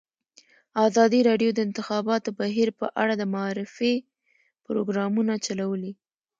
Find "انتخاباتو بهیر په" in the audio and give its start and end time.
1.67-2.85